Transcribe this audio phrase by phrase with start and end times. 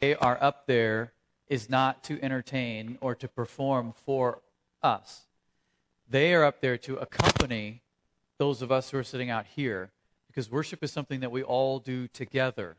[0.00, 1.12] they are up there
[1.48, 4.42] is not to entertain or to perform for
[4.82, 5.26] us.
[6.08, 7.82] They are up there to accompany
[8.38, 9.90] those of us who are sitting out here
[10.26, 12.76] because worship is something that we all do together.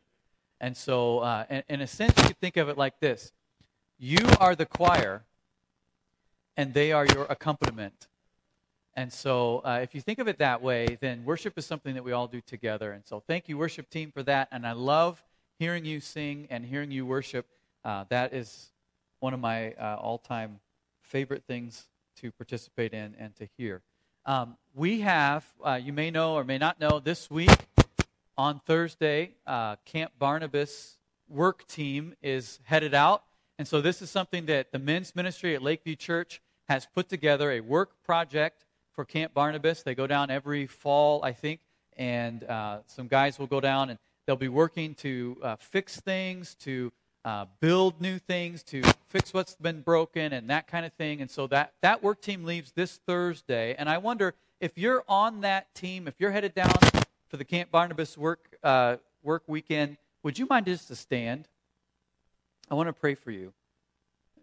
[0.60, 3.32] And so, uh, in, in a sense, you could think of it like this
[3.98, 5.24] You are the choir,
[6.56, 8.08] and they are your accompaniment.
[8.96, 12.04] And so, uh, if you think of it that way, then worship is something that
[12.04, 12.92] we all do together.
[12.92, 14.48] And so, thank you, worship team, for that.
[14.52, 15.24] And I love
[15.60, 17.46] hearing you sing and hearing you worship.
[17.84, 18.72] Uh, that is
[19.20, 20.60] one of my uh, all time
[21.02, 23.82] favorite things to participate in and to hear.
[24.26, 27.50] Um, we have, uh, you may know or may not know, this week
[28.38, 30.98] on Thursday, uh, Camp Barnabas
[31.30, 33.24] work team is headed out.
[33.58, 37.52] And so, this is something that the men's ministry at Lakeview Church has put together
[37.52, 39.82] a work project for Camp Barnabas.
[39.82, 41.62] They go down every fall, I think,
[41.96, 46.54] and uh, some guys will go down and they'll be working to uh, fix things,
[46.56, 46.92] to
[47.26, 51.22] uh, build new things, to fix what's been broken, and that kind of thing.
[51.22, 53.74] And so that, that work team leaves this Thursday.
[53.78, 56.74] And I wonder if you're on that team, if you're headed down
[57.28, 61.48] for the Camp Barnabas work, uh, work weekend, would you mind just to stand?
[62.70, 63.54] I want to pray for you.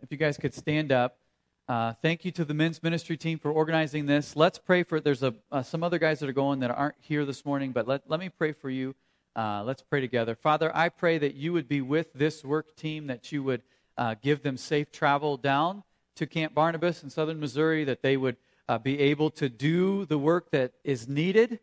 [0.03, 1.19] If you guys could stand up.
[1.67, 4.37] Uh, thank you to the men's ministry team for organizing this.
[4.37, 5.01] Let's pray for.
[5.01, 7.89] There's a uh, some other guys that are going that aren't here this morning, but
[7.89, 8.95] let let me pray for you.
[9.37, 10.37] Uh, let's pray together.
[10.37, 13.63] Father, I pray that you would be with this work team, that you would
[13.99, 15.83] uh, give them safe travel down
[16.17, 18.37] to Camp Barnabas in southern Missouri, that they would
[18.69, 21.59] uh, be able to do the work that is needed.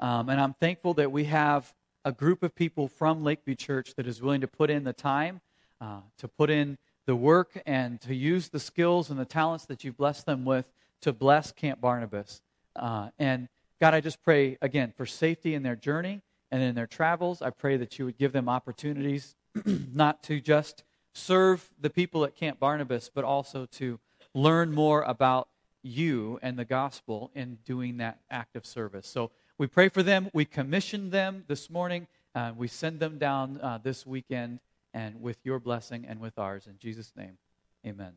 [0.00, 1.72] Um, and I'm thankful that we have
[2.04, 5.40] a group of people from Lakeview Church that is willing to put in the time,
[5.80, 9.84] uh, to put in the work and to use the skills and the talents that
[9.84, 10.66] you've blessed them with
[11.02, 12.40] to bless Camp Barnabas.
[12.74, 13.48] Uh, and
[13.80, 16.22] God, I just pray again for safety in their journey
[16.54, 17.42] and in their travels.
[17.42, 19.34] I pray that you would give them opportunities
[19.66, 23.98] not to just serve the people at Camp Barnabas, but also to
[24.34, 25.48] learn more about
[25.82, 29.08] you and the gospel in doing that act of service.
[29.08, 30.30] So we pray for them.
[30.32, 32.06] We commission them this morning.
[32.36, 34.60] Uh, we send them down uh, this weekend
[34.92, 36.68] and with your blessing and with ours.
[36.68, 37.36] In Jesus' name,
[37.84, 38.12] amen.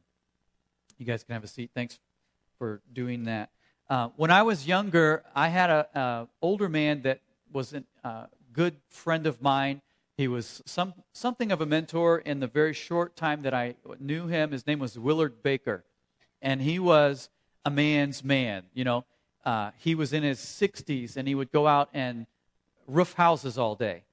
[1.00, 1.72] You guys can have a seat.
[1.74, 1.98] Thanks
[2.60, 3.50] for doing that.
[3.90, 7.22] Uh, when I was younger, I had an older man that
[7.52, 9.82] was a uh, good friend of mine.
[10.18, 14.28] He was some, something of a mentor in the very short time that I knew
[14.28, 14.52] him.
[14.52, 15.84] His name was Willard Baker.
[16.42, 17.30] And he was
[17.66, 18.64] a man's man.
[18.74, 19.06] You know,
[19.46, 22.26] uh, he was in his 60s and he would go out and
[22.88, 24.04] roof houses all day.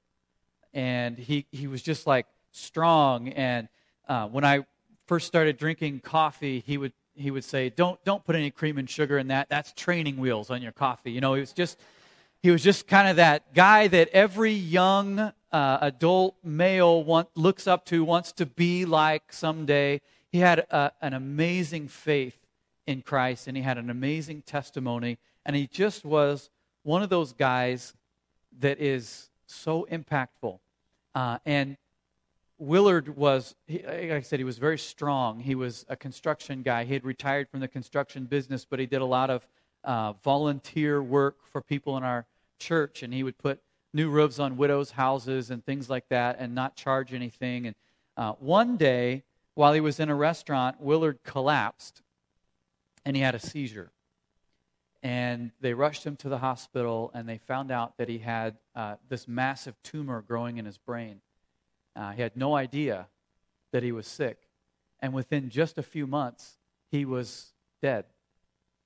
[0.73, 3.29] And he, he was just like strong.
[3.29, 3.67] And
[4.07, 4.65] uh, when I
[5.07, 8.89] first started drinking coffee, he would he would say, "Don't don't put any cream and
[8.89, 9.49] sugar in that.
[9.49, 11.79] That's training wheels on your coffee." You know, he was just
[12.45, 17.65] he was just kind of that guy that every young uh, adult male want, looks
[17.65, 19.99] up to, wants to be like someday.
[20.31, 22.37] He had a, an amazing faith
[22.85, 26.51] in Christ, and he had an amazing testimony, and he just was
[26.83, 27.95] one of those guys
[28.59, 30.59] that is so impactful.
[31.15, 31.77] Uh, and
[32.59, 35.39] Willard was, like I said, he was very strong.
[35.39, 36.83] He was a construction guy.
[36.83, 39.47] He had retired from the construction business, but he did a lot of
[39.83, 42.27] uh, volunteer work for people in our
[42.59, 43.61] church, and he would put
[43.93, 47.67] new roofs on widows' houses and things like that and not charge anything.
[47.67, 47.75] And
[48.17, 49.23] uh, one day,
[49.53, 52.01] while he was in a restaurant, Willard collapsed
[53.05, 53.91] and he had a seizure.
[55.01, 58.95] And they rushed him to the hospital, and they found out that he had uh,
[59.07, 61.21] this massive tumor growing in his brain.
[61.95, 63.07] Uh, he had no idea
[63.71, 64.47] that he was sick.
[64.99, 66.57] And within just a few months,
[66.89, 68.05] he was dead.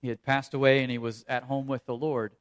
[0.02, 2.34] He had passed away and he was at home with the Lord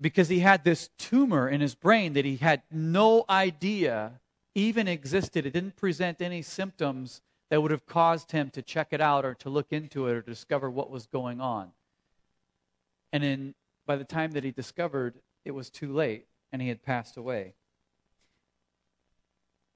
[0.00, 4.20] because he had this tumor in his brain that he had no idea
[4.54, 5.46] even existed.
[5.46, 9.34] It didn't present any symptoms that would have caused him to check it out or
[9.34, 11.72] to look into it or discover what was going on.
[13.12, 13.54] And then
[13.86, 17.54] by the time that he discovered, it was too late and he had passed away.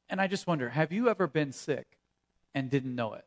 [0.08, 1.98] And I just wonder have you ever been sick
[2.54, 3.26] and didn't know it?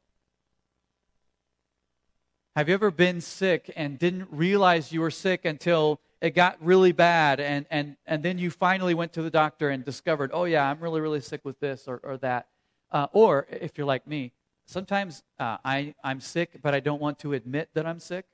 [2.56, 6.92] Have you ever been sick and didn't realize you were sick until it got really
[6.92, 10.70] bad and, and, and then you finally went to the doctor and discovered, oh, yeah,
[10.70, 12.48] I'm really, really sick with this or, or that?
[12.92, 14.32] Uh, or if you're like me,
[14.66, 18.26] sometimes uh, I, I'm sick, but I don't want to admit that I'm sick,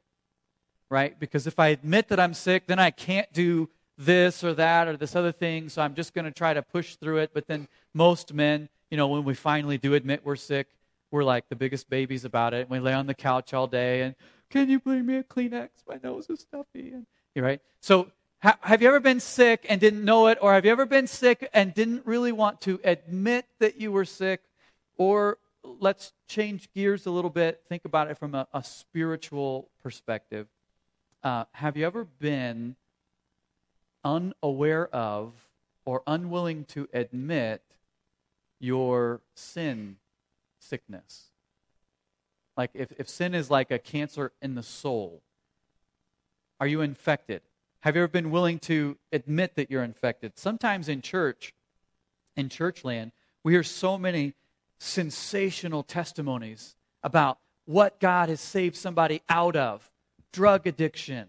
[0.89, 1.19] right?
[1.19, 4.97] Because if I admit that I'm sick, then I can't do this or that or
[4.97, 7.31] this other thing, so I'm just going to try to push through it.
[7.33, 10.67] But then most men, you know, when we finally do admit we're sick,
[11.11, 12.61] we're like the biggest babies about it.
[12.61, 14.15] and We lay on the couch all day and,
[14.53, 15.69] can you bring me a Kleenex?
[15.87, 16.91] My nose is stuffy.
[16.91, 17.07] And,
[17.41, 17.61] right?
[17.79, 20.37] So, ha- have you ever been sick and didn't know it?
[20.41, 24.05] Or have you ever been sick and didn't really want to admit that you were
[24.05, 24.41] sick?
[24.97, 30.47] Or let's change gears a little bit, think about it from a, a spiritual perspective.
[31.23, 32.75] Uh, have you ever been
[34.03, 35.33] unaware of
[35.85, 37.61] or unwilling to admit
[38.59, 39.97] your sin
[40.59, 41.27] sickness?
[42.57, 45.21] Like if, if sin is like a cancer in the soul,
[46.63, 47.41] are you infected?
[47.81, 50.39] Have you ever been willing to admit that you're infected?
[50.39, 51.53] Sometimes in church,
[52.37, 53.11] in church land,
[53.43, 54.33] we hear so many
[54.77, 59.91] sensational testimonies about what God has saved somebody out of
[60.31, 61.27] drug addiction,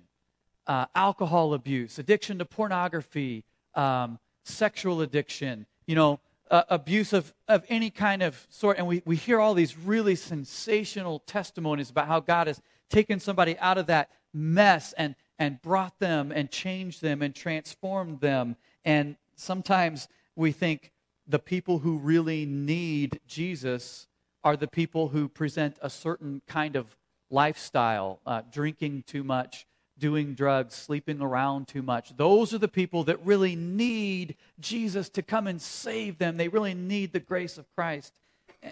[0.68, 3.42] uh, alcohol abuse, addiction to pornography,
[3.74, 8.78] um, sexual addiction, you know, uh, abuse of, of any kind of sort.
[8.78, 13.58] And we, we hear all these really sensational testimonies about how God has taken somebody
[13.58, 18.56] out of that mess and, and brought them and changed them and transformed them.
[18.84, 20.92] And sometimes we think
[21.26, 24.06] the people who really need Jesus
[24.42, 26.96] are the people who present a certain kind of
[27.30, 29.66] lifestyle, uh, drinking too much,
[29.98, 32.16] doing drugs, sleeping around too much.
[32.16, 36.36] Those are the people that really need Jesus to come and save them.
[36.36, 38.12] They really need the grace of Christ.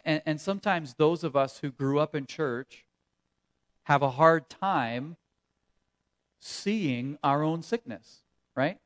[0.05, 2.85] And, and sometimes those of us who grew up in church
[3.85, 5.17] have a hard time
[6.43, 8.23] seeing our own sickness,
[8.57, 8.79] right?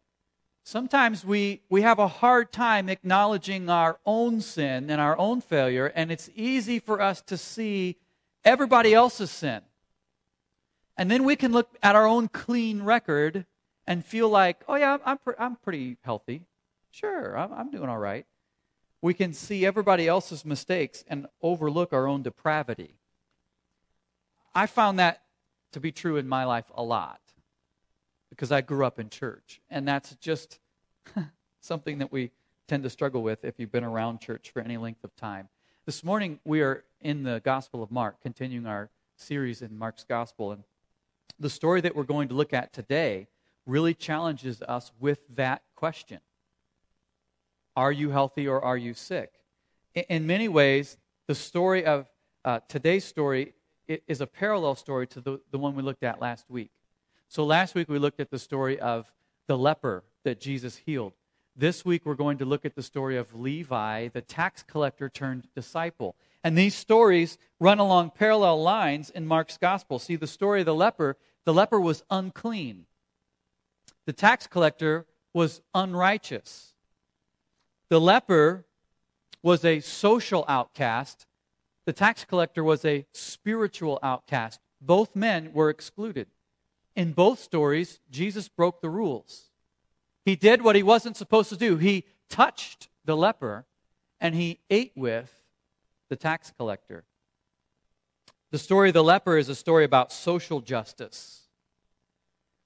[0.62, 5.86] Sometimes we, we have a hard time acknowledging our own sin and our own failure,
[5.94, 7.96] and it's easy for us to see
[8.44, 9.62] everybody else's sin.
[10.98, 13.46] And then we can look at our own clean record
[13.86, 16.42] and feel like, oh, yeah, I'm, pre- I'm pretty healthy.
[16.90, 18.26] Sure, I'm, I'm doing all right.
[19.00, 22.96] We can see everybody else's mistakes and overlook our own depravity.
[24.54, 25.22] I found that
[25.72, 27.20] to be true in my life a lot
[28.30, 29.60] because I grew up in church.
[29.70, 30.58] And that's just
[31.60, 32.30] something that we
[32.68, 35.48] tend to struggle with if you've been around church for any length of time.
[35.84, 40.52] This morning, we are in the Gospel of Mark, continuing our series in Mark's Gospel.
[40.52, 40.64] And
[41.38, 43.28] the story that we're going to look at today
[43.66, 46.20] really challenges us with that question
[47.76, 49.32] Are you healthy or are you sick?
[50.08, 52.06] In many ways, the story of
[52.44, 53.54] uh, today's story
[53.86, 56.70] is a parallel story to the, the one we looked at last week.
[57.28, 59.12] So last week we looked at the story of
[59.46, 61.12] the leper that Jesus healed.
[61.54, 65.48] This week we're going to look at the story of Levi, the tax collector turned
[65.54, 66.14] disciple.
[66.44, 69.98] And these stories run along parallel lines in Mark's gospel.
[69.98, 72.86] See, the story of the leper, the leper was unclean.
[74.04, 76.74] The tax collector was unrighteous.
[77.88, 78.64] The leper
[79.42, 81.26] was a social outcast.
[81.84, 84.60] The tax collector was a spiritual outcast.
[84.80, 86.26] Both men were excluded.
[86.96, 89.50] In both stories, Jesus broke the rules.
[90.24, 91.76] He did what he wasn't supposed to do.
[91.76, 93.66] He touched the leper
[94.20, 95.30] and he ate with
[96.08, 97.04] the tax collector.
[98.50, 101.42] The story of the leper is a story about social justice.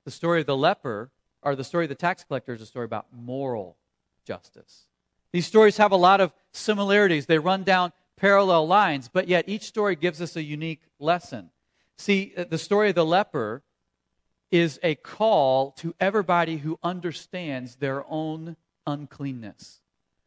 [0.04, 1.10] The story of the leper,
[1.42, 3.76] or the story of the tax collector, is a story about moral
[4.24, 4.86] justice.
[5.32, 7.26] These stories have a lot of similarities.
[7.26, 11.50] They run down parallel lines, but yet each story gives us a unique lesson.
[11.98, 13.62] See, uh, the story of the leper
[14.50, 18.56] is a call to everybody who understands their own
[18.86, 19.80] uncleanness.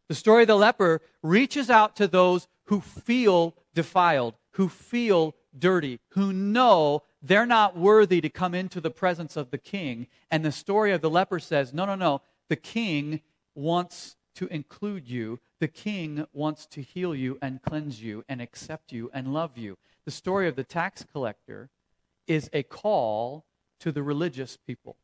[0.08, 6.00] The story of the leper reaches out to those who feel defiled, who feel dirty,
[6.10, 10.08] who know they're not worthy to come into the presence of the king.
[10.30, 13.22] And the story of the leper says, no, no, no, the king
[13.56, 15.40] wants to include you.
[15.60, 19.78] The king wants to heal you and cleanse you and accept you and love you.
[20.06, 21.70] The story of the tax collector
[22.28, 23.46] is a call
[23.84, 24.96] to the religious people,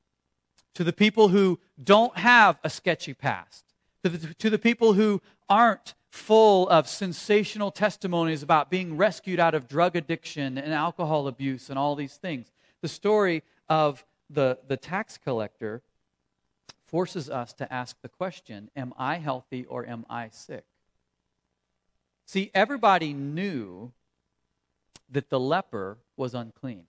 [0.73, 3.65] to the people who don't have a sketchy past,
[4.05, 9.53] to the, to the people who aren't full of sensational testimonies about being rescued out
[9.53, 12.53] of drug addiction and alcohol abuse and all these things.
[12.81, 15.81] The story of the, the tax collector
[16.85, 20.63] forces us to ask the question Am I healthy or am I sick?
[22.25, 23.91] See, everybody knew
[25.11, 26.85] that the leper was unclean.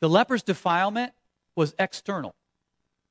[0.00, 1.12] The leper's defilement
[1.56, 2.34] was external,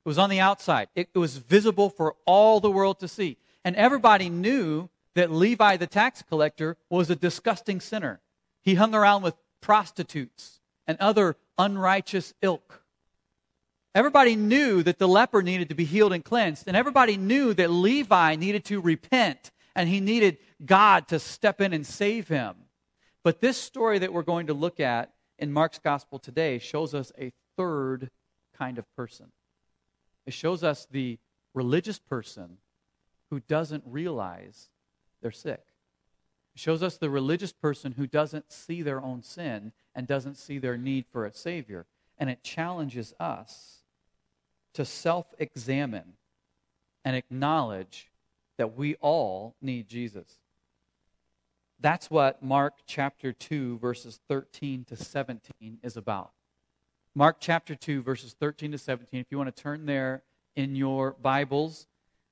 [0.06, 3.38] it was on the outside, it, it was visible for all the world to see.
[3.66, 8.22] And everybody knew that Levi the tax collector was a disgusting sinner.
[8.62, 12.84] He hung around with prostitutes and other unrighteous ilk.
[13.96, 17.72] Everybody knew that the leper needed to be healed and cleansed, and everybody knew that
[17.72, 22.56] Levi needed to repent and he needed God to step in and save him.
[23.24, 27.12] But this story that we're going to look at in Mark's gospel today shows us
[27.20, 28.10] a third
[28.58, 29.32] kind of person.
[30.26, 31.20] It shows us the
[31.54, 32.58] religious person
[33.30, 34.70] who doesn't realize
[35.22, 35.62] they're sick.
[36.56, 40.58] It shows us the religious person who doesn't see their own sin and doesn't see
[40.58, 41.86] their need for a Savior.
[42.18, 43.84] And it challenges us
[44.74, 46.14] to self examine
[47.06, 48.10] and acknowledge
[48.58, 50.40] that we all need Jesus.
[51.80, 56.32] That's what Mark chapter 2, verses 13 to 17 is about.
[57.14, 59.20] Mark chapter 2, verses 13 to 17.
[59.20, 60.24] If you want to turn there
[60.56, 61.86] in your Bibles,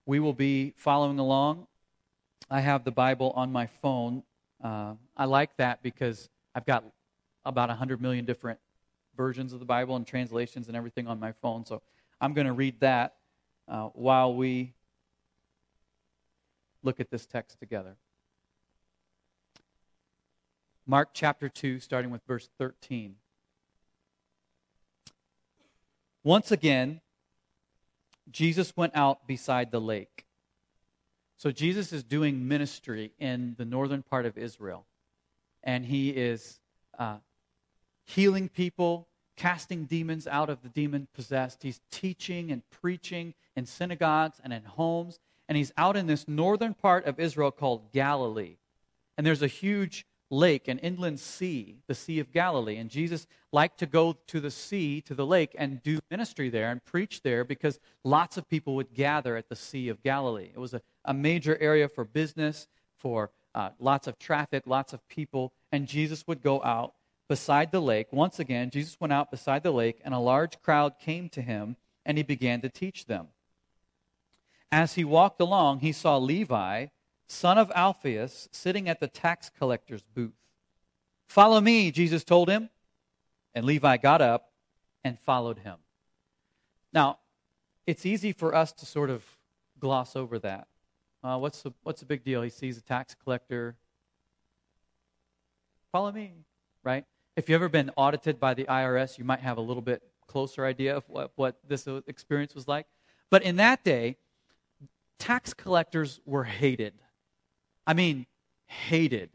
[0.05, 1.67] we will be following along.
[2.49, 4.23] I have the Bible on my phone.
[4.63, 6.83] Uh, I like that because I've got
[7.45, 8.59] about 100 million different
[9.15, 11.65] versions of the Bible and translations and everything on my phone.
[11.65, 11.83] So
[12.19, 13.15] I'm going to read that
[13.67, 14.73] uh, while we
[16.81, 17.95] look at this text together.
[20.87, 23.15] Mark chapter 2, starting with verse 13.
[26.23, 27.01] Once again,
[28.31, 30.25] Jesus went out beside the lake.
[31.37, 34.85] So Jesus is doing ministry in the northern part of Israel.
[35.63, 36.59] And he is
[36.99, 37.17] uh,
[38.05, 41.63] healing people, casting demons out of the demon possessed.
[41.63, 45.19] He's teaching and preaching in synagogues and in homes.
[45.49, 48.57] And he's out in this northern part of Israel called Galilee.
[49.17, 52.77] And there's a huge lake, an inland sea, the Sea of Galilee.
[52.77, 56.71] And Jesus liked to go to the sea, to the lake, and do ministry there
[56.71, 60.49] and preach there because lots of people would gather at the Sea of Galilee.
[60.53, 62.67] It was a, a major area for business,
[62.97, 65.53] for uh, lots of traffic, lots of people.
[65.71, 66.93] And Jesus would go out
[67.27, 68.07] beside the lake.
[68.11, 71.75] Once again, Jesus went out beside the lake, and a large crowd came to him,
[72.05, 73.27] and he began to teach them.
[74.71, 76.87] As he walked along, he saw Levi
[77.27, 80.33] son of Alphaeus, sitting at the tax collector's booth.
[81.27, 82.69] Follow me, Jesus told him.
[83.53, 84.51] And Levi got up
[85.03, 85.77] and followed him.
[86.93, 87.19] Now,
[87.87, 89.23] it's easy for us to sort of
[89.79, 90.67] gloss over that.
[91.23, 92.41] Uh, what's, the, what's the big deal?
[92.41, 93.75] He sees a tax collector.
[95.91, 96.33] Follow me,
[96.83, 97.05] right?
[97.35, 100.65] If you've ever been audited by the IRS, you might have a little bit closer
[100.65, 102.87] idea of what, what this experience was like.
[103.29, 104.17] But in that day,
[105.19, 106.93] tax collectors were hated.
[107.87, 108.25] I mean,
[108.67, 109.29] hated.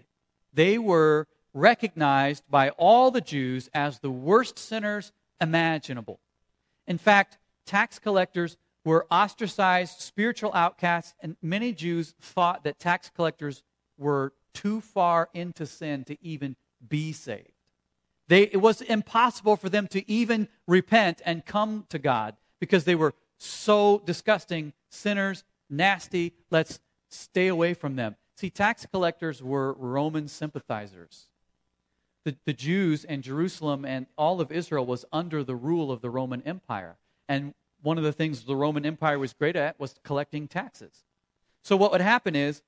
[0.52, 6.20] They were recognized by all the Jews as the worst sinners imaginable.
[6.86, 13.62] In fact, tax collectors were ostracized spiritual outcasts, and many Jews thought that tax collectors
[13.98, 16.56] were too far into sin to even
[16.88, 17.52] be saved.
[18.28, 22.94] They, it was impossible for them to even repent and come to God because they
[22.94, 26.34] were so disgusting, sinners, nasty.
[26.50, 26.78] Let's
[27.08, 28.16] stay away from them.
[28.40, 31.26] See, tax collectors were Roman sympathizers.
[32.24, 36.08] The, the Jews and Jerusalem and all of Israel was under the rule of the
[36.08, 36.96] Roman Empire.
[37.28, 41.04] And one of the things the Roman Empire was great at was collecting taxes.
[41.62, 42.62] So what would happen is,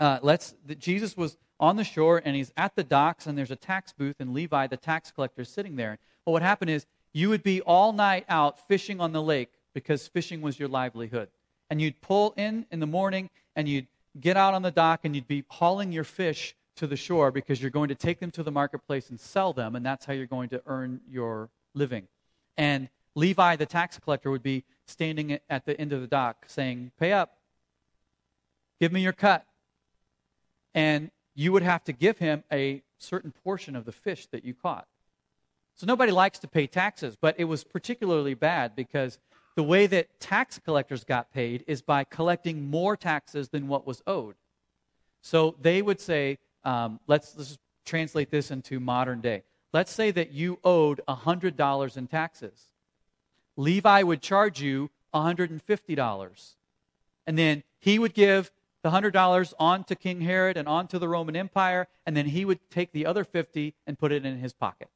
[0.00, 3.52] uh, let's the, Jesus was on the shore and he's at the docks and there's
[3.52, 6.00] a tax booth and Levi, the tax collector, is sitting there.
[6.24, 9.50] But what would happen is you would be all night out fishing on the lake
[9.74, 11.28] because fishing was your livelihood,
[11.70, 13.86] and you'd pull in in the morning and you'd
[14.20, 17.60] get out on the dock and you'd be hauling your fish to the shore because
[17.60, 20.26] you're going to take them to the marketplace and sell them, and that's how you're
[20.26, 22.06] going to earn your living.
[22.56, 26.92] And Levi, the tax collector, would be standing at the end of the dock saying,
[26.98, 27.38] Pay up,
[28.80, 29.44] give me your cut.
[30.74, 34.54] And you would have to give him a certain portion of the fish that you
[34.54, 34.86] caught.
[35.74, 39.18] So nobody likes to pay taxes, but it was particularly bad because
[39.58, 44.00] the way that tax collectors got paid is by collecting more taxes than what was
[44.06, 44.36] owed.
[45.20, 49.42] So they would say, um, let's, let's translate this into modern day.
[49.72, 52.66] Let's say that you owed $100 in taxes.
[53.56, 56.54] Levi would charge you $150.
[57.26, 58.52] And then he would give
[58.84, 62.44] the $100 on to King Herod and on to the Roman Empire, and then he
[62.44, 64.88] would take the other 50 and put it in his pocket.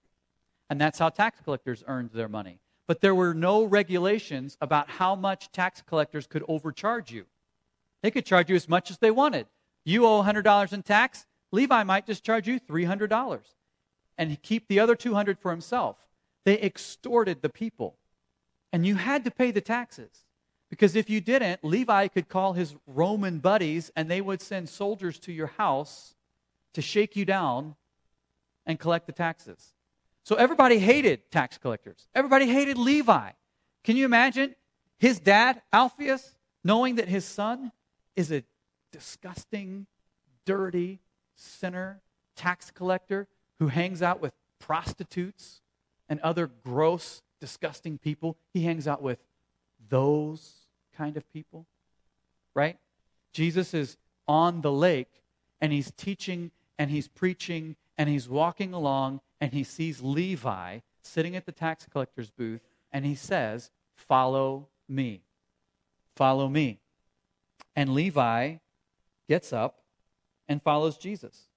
[0.70, 2.60] And that's how tax collectors earned their money
[2.92, 7.24] but there were no regulations about how much tax collectors could overcharge you.
[8.02, 9.46] They could charge you as much as they wanted.
[9.82, 13.40] You owe $100 in tax, Levi might just charge you $300
[14.18, 15.96] and keep the other 200 for himself.
[16.44, 17.96] They extorted the people.
[18.74, 20.26] And you had to pay the taxes.
[20.68, 25.18] Because if you didn't, Levi could call his Roman buddies and they would send soldiers
[25.20, 26.14] to your house
[26.74, 27.74] to shake you down
[28.66, 29.72] and collect the taxes.
[30.24, 32.06] So everybody hated tax collectors.
[32.14, 33.30] Everybody hated Levi.
[33.84, 34.54] Can you imagine
[34.98, 37.72] his dad, Alphaeus, knowing that his son
[38.14, 38.44] is a
[38.92, 39.86] disgusting,
[40.44, 41.00] dirty
[41.34, 42.00] sinner,
[42.36, 43.26] tax collector
[43.58, 45.60] who hangs out with prostitutes
[46.08, 48.36] and other gross, disgusting people?
[48.52, 49.18] He hangs out with
[49.88, 51.66] those kind of people,
[52.54, 52.78] right?
[53.32, 53.96] Jesus is
[54.28, 55.22] on the lake
[55.60, 61.34] and he's teaching and he's preaching and he's walking along and he sees Levi sitting
[61.34, 62.60] at the tax collector's booth
[62.92, 65.22] and he says, Follow me.
[66.14, 66.78] Follow me.
[67.74, 68.58] And Levi
[69.28, 69.80] gets up
[70.48, 71.48] and follows Jesus.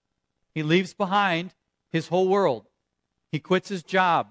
[0.56, 1.54] He leaves behind
[1.92, 2.66] his whole world.
[3.32, 4.30] He quits his job.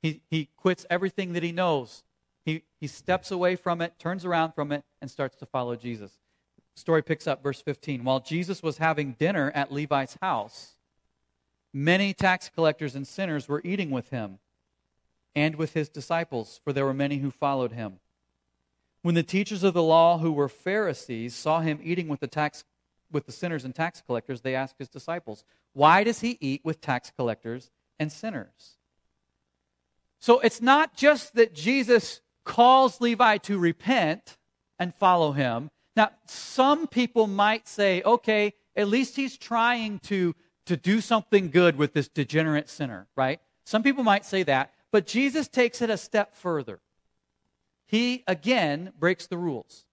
[0.00, 2.04] He, he quits everything that he knows.
[2.46, 6.12] He, he steps away from it, turns around from it, and starts to follow Jesus.
[6.74, 8.02] Story picks up verse 15.
[8.02, 10.76] While Jesus was having dinner at Levi's house,
[11.72, 14.38] many tax collectors and sinners were eating with him
[15.34, 18.00] and with his disciples, for there were many who followed him.
[19.02, 22.64] When the teachers of the law, who were Pharisees, saw him eating with the tax
[23.10, 26.80] with the sinners and tax collectors, they asked his disciples, "Why does he eat with
[26.80, 28.76] tax collectors and sinners?"
[30.20, 34.36] So it's not just that Jesus calls Levi to repent
[34.78, 35.70] and follow him.
[35.96, 40.34] Now, some people might say, okay, at least he's trying to,
[40.70, 43.40] to do something good with this degenerate sinner, right?
[43.64, 46.78] Some people might say that, but Jesus takes it a step further.
[47.86, 49.84] He, again, breaks the rules.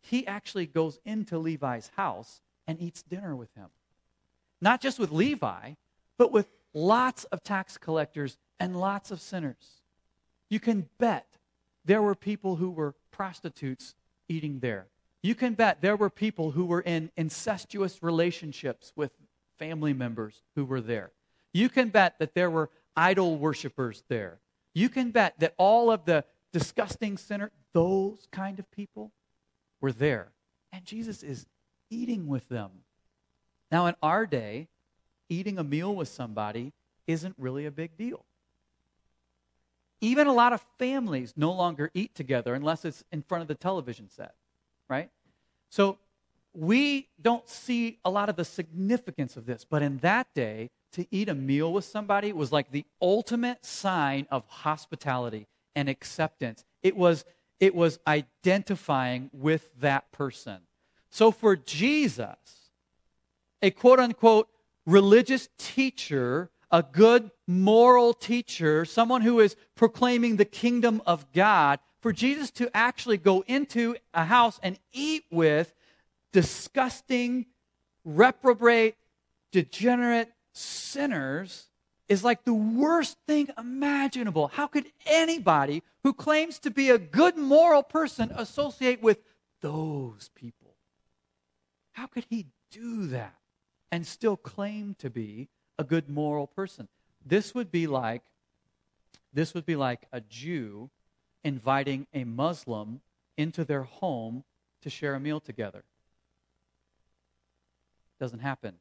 [0.00, 3.68] He actually goes into Levi's house and eats dinner with him.
[4.60, 5.74] Not just with Levi,
[6.18, 9.82] but with lots of tax collectors and lots of sinners.
[10.48, 11.38] You can bet
[11.84, 13.94] there were people who were prostitutes
[14.28, 14.86] eating there.
[15.22, 19.12] You can bet there were people who were in incestuous relationships with
[19.60, 21.12] family members who were there.
[21.52, 24.40] You can bet that there were idol worshippers there.
[24.74, 29.12] You can bet that all of the disgusting sinner, those kind of people,
[29.80, 30.32] were there.
[30.72, 31.46] And Jesus is
[31.90, 32.70] eating with them.
[33.70, 34.68] Now, in our day,
[35.28, 36.72] eating a meal with somebody
[37.06, 38.24] isn't really a big deal.
[40.00, 43.54] Even a lot of families no longer eat together unless it's in front of the
[43.54, 44.34] television set,
[44.88, 45.10] right?
[45.68, 45.98] So
[46.52, 49.64] we don't see a lot of the significance of this.
[49.64, 54.26] But in that day, to eat a meal with somebody was like the ultimate sign
[54.30, 55.46] of hospitality
[55.76, 56.64] and acceptance.
[56.82, 57.24] It was,
[57.60, 60.58] it was identifying with that person.
[61.10, 62.70] So for Jesus,
[63.62, 64.48] a quote unquote
[64.86, 72.12] religious teacher, a good moral teacher, someone who is proclaiming the kingdom of God, for
[72.12, 75.74] Jesus to actually go into a house and eat with
[76.32, 77.46] disgusting,
[78.04, 78.96] reprobate,
[79.52, 81.68] degenerate sinners
[82.08, 84.48] is like the worst thing imaginable.
[84.48, 89.18] How could anybody who claims to be a good moral person associate with
[89.60, 90.74] those people?
[91.92, 93.36] How could he do that
[93.92, 96.88] and still claim to be a good moral person?
[97.24, 98.22] This would be like
[99.32, 100.90] this would be like a Jew
[101.44, 103.00] inviting a Muslim
[103.36, 104.42] into their home
[104.82, 105.84] to share a meal together.
[108.20, 108.74] Doesn't happen.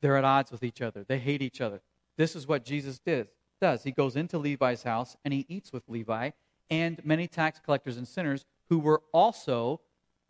[0.00, 1.04] They're at odds with each other.
[1.04, 1.80] They hate each other.
[2.16, 3.28] This is what Jesus did,
[3.60, 3.82] does.
[3.82, 6.30] He goes into Levi's house and he eats with Levi
[6.70, 9.80] and many tax collectors and sinners who were also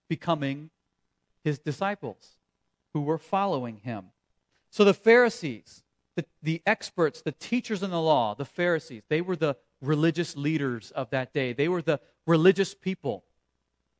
[0.08, 0.70] becoming
[1.44, 2.36] his disciples,
[2.94, 4.06] who were following him.
[4.70, 5.82] So the Pharisees,
[6.16, 10.90] the, the experts, the teachers in the law, the Pharisees, they were the religious leaders
[10.92, 11.52] of that day.
[11.52, 13.24] They were the religious people,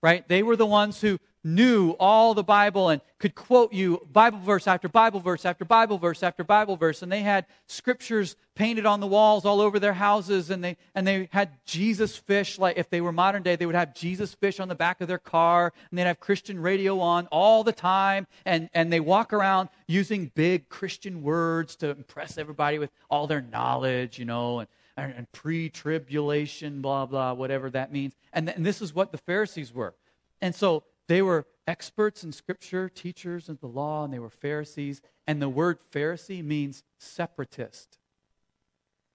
[0.03, 0.27] right?
[0.29, 4.67] They were the ones who knew all the Bible and could quote you Bible verse
[4.67, 7.03] after Bible verse after Bible verse after Bible verse.
[7.03, 10.51] And they had scriptures painted on the walls all over their houses.
[10.51, 13.75] And they, and they had Jesus fish, like if they were modern day, they would
[13.75, 15.73] have Jesus fish on the back of their car.
[15.89, 18.27] And they'd have Christian radio on all the time.
[18.45, 23.41] And, and they walk around using big Christian words to impress everybody with all their
[23.41, 28.15] knowledge, you know, and, and, and pre tribulation, blah, blah, whatever that means.
[28.33, 29.95] And, th- and this is what the Pharisees were.
[30.43, 35.03] And so they were experts in Scripture, teachers of the law, and they were Pharisees.
[35.27, 37.99] And the word Pharisee means separatist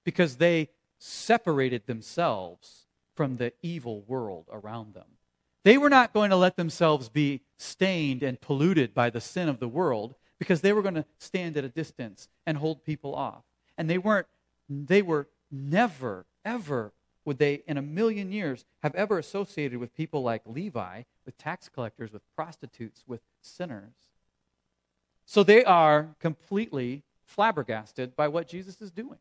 [0.04, 5.06] because they separated themselves from the evil world around them.
[5.64, 9.62] They were not going to let themselves be stained and polluted by the sin of
[9.62, 13.46] the world because they were going to stand at a distance and hold people off.
[13.78, 14.28] And they weren't,
[14.68, 16.92] they were never, ever
[17.24, 21.70] would they, in a million years, have ever associated with people like Levi, with tax
[21.70, 23.94] collectors, with prostitutes, with sinners?
[25.26, 29.18] So they are completely flabbergasted by what Jesus is doing.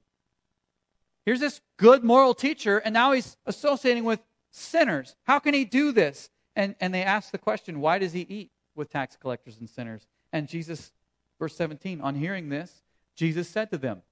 [1.25, 5.17] Here's this good moral teacher, and now he's associating with sinners.
[5.25, 6.31] How can he do this?
[6.55, 10.07] And, and they ask the question, why does he eat with tax collectors and sinners?
[10.33, 10.93] And Jesus,
[11.38, 12.83] verse 17, on hearing this,
[13.17, 14.03] Jesus said to them,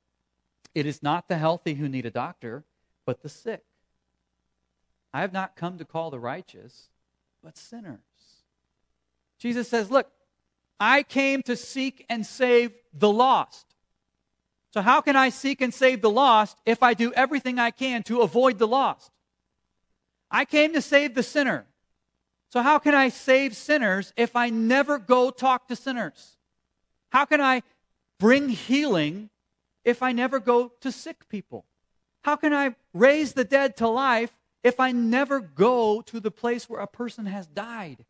[0.74, 2.64] It is not the healthy who need a doctor,
[3.05, 3.64] but the sick.
[5.12, 6.88] I have not come to call the righteous,
[7.42, 7.98] but sinners.
[9.38, 10.11] Jesus says, Look,
[10.78, 13.66] I came to seek and save the lost.
[14.72, 18.02] So, how can I seek and save the lost if I do everything I can
[18.05, 19.11] to avoid the lost?
[20.31, 21.66] I came to save the sinner.
[22.50, 26.37] So, how can I save sinners if I never go talk to sinners?
[27.11, 27.62] How can I
[28.18, 29.28] bring healing
[29.85, 31.66] if I never go to sick people?
[32.22, 34.31] How can I raise the dead to life
[34.62, 38.05] if I never go to the place where a person has died?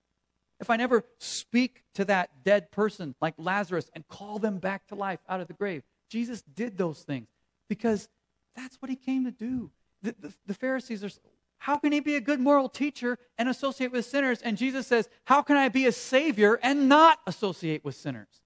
[0.60, 4.94] If I never speak to that dead person like Lazarus and call them back to
[4.94, 5.82] life out of the grave?
[6.08, 7.28] Jesus did those things
[7.68, 8.08] because
[8.54, 9.70] that's what he came to do.
[10.02, 11.10] The, the, the, Pharisees are,
[11.58, 14.42] how can he be a good moral teacher and associate with sinners?
[14.42, 18.42] And Jesus says, how can I be a savior and not associate with sinners?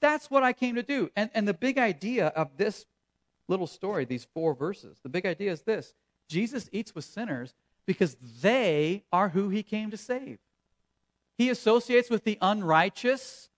[0.00, 1.10] That's what I came to do.
[1.16, 2.86] And, and the big idea of this
[3.48, 5.94] little story, these four verses, the big idea is this
[6.30, 7.54] Jesus eats with sinners
[7.86, 10.38] because they are who he came to save.
[11.36, 13.50] He associates with the unrighteous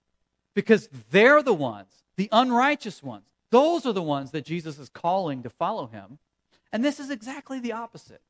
[0.54, 5.42] because they're the ones, the unrighteous ones, those are the ones that Jesus is calling
[5.42, 6.18] to follow him.
[6.72, 8.22] And this is exactly the opposite,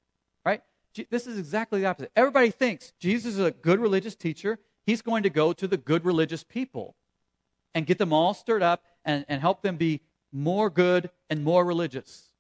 [0.45, 0.63] right?
[1.11, 2.11] This is exactly the opposite.
[2.17, 4.59] Everybody thinks Jesus is a good religious teacher.
[4.85, 6.97] He's going to go to the good religious people
[7.75, 10.01] and get them all stirred up and, and help them be
[10.33, 12.32] more good and more religious.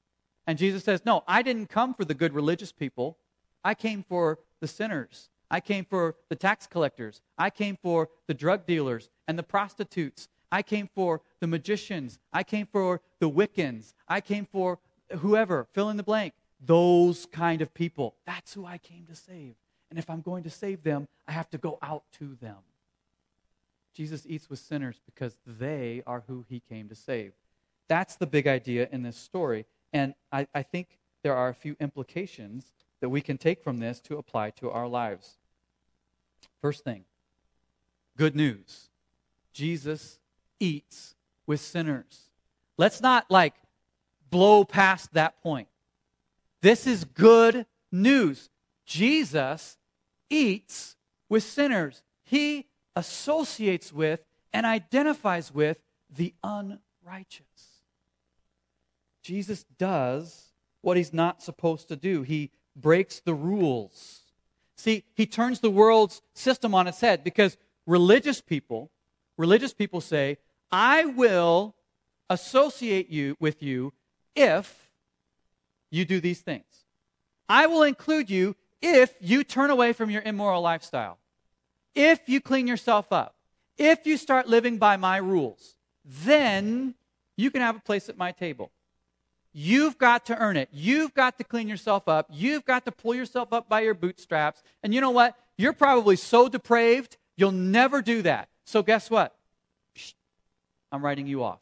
[0.47, 3.19] And Jesus says, No, I didn't come for the good religious people.
[3.65, 5.31] I came for the sinners.
[5.51, 7.21] I came for the tax collectors.
[7.37, 12.19] I came for the drug dealers and the prostitutes I came for the magicians.
[12.31, 13.95] I came for the Wiccans.
[14.07, 14.79] I came for
[15.19, 16.35] whoever, fill in the blank.
[16.61, 18.15] Those kind of people.
[18.27, 19.55] That's who I came to save.
[19.89, 22.59] And if I'm going to save them, I have to go out to them.
[23.95, 27.33] Jesus eats with sinners because they are who he came to save.
[27.89, 29.65] That's the big idea in this story.
[29.93, 34.01] And I, I think there are a few implications that we can take from this
[34.01, 35.39] to apply to our lives.
[36.61, 37.05] First thing
[38.17, 38.89] good news
[39.53, 40.19] Jesus
[40.61, 41.15] eats
[41.47, 42.31] with sinners.
[42.79, 43.55] Let's not like
[44.31, 45.69] blow past that point.
[46.63, 48.49] This is good news.
[48.87, 49.77] Jesus
[50.31, 50.97] eats
[51.29, 52.03] with sinners.
[52.25, 55.79] He associates with and identifies with
[56.09, 57.72] the unrighteous.
[59.23, 62.23] Jesus does what he's not supposed to do.
[62.23, 64.21] He breaks the rules.
[64.77, 67.57] See, he turns the world's system on its head because
[67.87, 68.91] religious people,
[69.37, 70.39] religious people say,
[70.71, 71.75] I will
[72.29, 73.93] associate you with you
[74.35, 74.91] if
[75.91, 76.65] you do these things.
[77.49, 81.19] I will include you if you turn away from your immoral lifestyle.
[81.95, 83.37] If you clean yourself up.
[83.79, 86.95] If you start living by my rules, then
[87.37, 88.71] you can have a place at my table.
[89.53, 90.69] You've got to earn it.
[90.73, 92.27] You've got to clean yourself up.
[92.31, 94.63] You've got to pull yourself up by your bootstraps.
[94.83, 95.37] And you know what?
[95.59, 98.49] You're probably so depraved, you'll never do that.
[98.65, 99.37] So, guess what?
[100.91, 101.61] I'm writing you off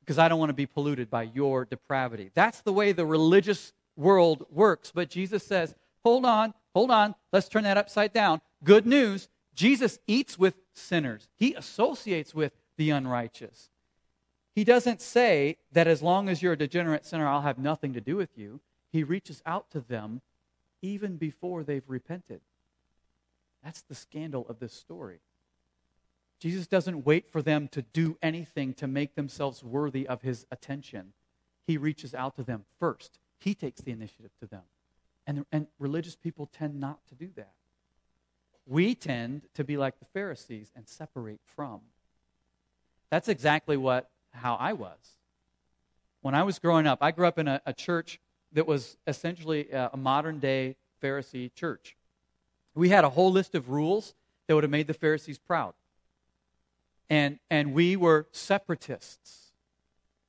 [0.00, 2.30] because I don't want to be polluted by your depravity.
[2.34, 4.90] That's the way the religious world works.
[4.92, 8.40] But Jesus says, hold on, hold on, let's turn that upside down.
[8.64, 13.69] Good news Jesus eats with sinners, he associates with the unrighteous.
[14.54, 18.00] He doesn't say that as long as you're a degenerate sinner, I'll have nothing to
[18.00, 18.60] do with you.
[18.90, 20.20] He reaches out to them
[20.82, 22.40] even before they've repented.
[23.62, 25.20] That's the scandal of this story.
[26.40, 31.12] Jesus doesn't wait for them to do anything to make themselves worthy of his attention.
[31.66, 33.18] He reaches out to them first.
[33.38, 34.62] He takes the initiative to them.
[35.26, 37.52] And, and religious people tend not to do that.
[38.66, 41.80] We tend to be like the Pharisees and separate from.
[43.10, 44.98] That's exactly what how I was.
[46.22, 48.20] When I was growing up, I grew up in a, a church
[48.52, 51.96] that was essentially a, a modern day Pharisee church.
[52.74, 54.14] We had a whole list of rules
[54.46, 55.74] that would have made the Pharisees proud
[57.10, 59.52] and, and we were separatists.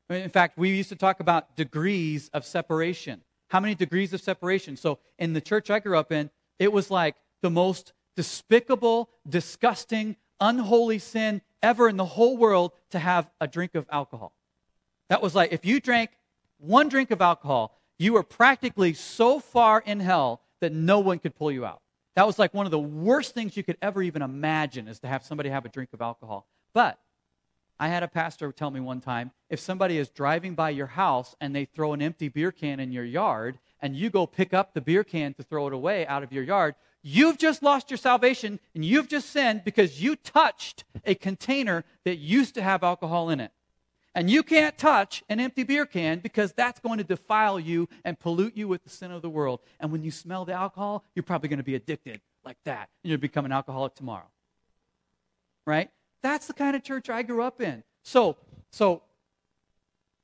[0.09, 3.21] In fact, we used to talk about degrees of separation.
[3.49, 4.75] How many degrees of separation?
[4.75, 10.17] So, in the church I grew up in, it was like the most despicable, disgusting,
[10.41, 14.33] unholy sin ever in the whole world to have a drink of alcohol.
[15.09, 16.11] That was like if you drank
[16.57, 21.35] one drink of alcohol, you were practically so far in hell that no one could
[21.35, 21.81] pull you out.
[22.15, 25.07] That was like one of the worst things you could ever even imagine is to
[25.07, 26.45] have somebody have a drink of alcohol.
[26.73, 26.99] But
[27.79, 31.35] I had a pastor tell me one time if somebody is driving by your house
[31.41, 34.73] and they throw an empty beer can in your yard and you go pick up
[34.73, 37.97] the beer can to throw it away out of your yard, you've just lost your
[37.97, 43.29] salvation and you've just sinned because you touched a container that used to have alcohol
[43.29, 43.51] in it.
[44.13, 48.19] And you can't touch an empty beer can because that's going to defile you and
[48.19, 49.61] pollute you with the sin of the world.
[49.79, 52.89] And when you smell the alcohol, you're probably going to be addicted like that.
[53.03, 54.27] And you'll become an alcoholic tomorrow.
[55.65, 55.89] Right?
[56.21, 57.83] That's the kind of church I grew up in.
[58.03, 58.35] So,
[58.71, 59.03] so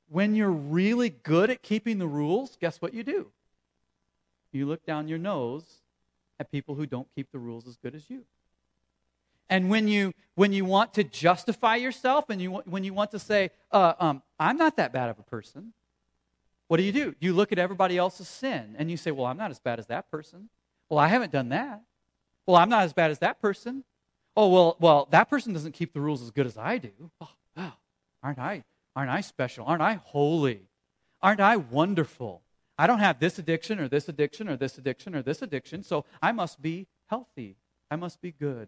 [0.09, 3.31] when you're really good at keeping the rules, guess what you do?
[4.51, 5.63] You look down your nose
[6.39, 8.23] at people who don't keep the rules as good as you.
[9.49, 13.19] And when you when you want to justify yourself and you when you want to
[13.19, 15.73] say, uh, um, "I'm not that bad of a person,"
[16.67, 17.15] what do you do?
[17.19, 19.87] You look at everybody else's sin and you say, "Well, I'm not as bad as
[19.87, 20.49] that person."
[20.89, 21.81] Well, I haven't done that.
[22.45, 23.83] Well, I'm not as bad as that person.
[24.35, 26.91] Oh, well, well, that person doesn't keep the rules as good as I do.
[27.19, 27.73] Oh, wow,
[28.21, 28.63] aren't I?
[28.95, 29.65] Aren't I special?
[29.65, 30.61] Aren't I holy?
[31.21, 32.41] Aren't I wonderful?
[32.77, 36.05] I don't have this addiction or this addiction or this addiction or this addiction, so
[36.21, 37.55] I must be healthy.
[37.89, 38.67] I must be good.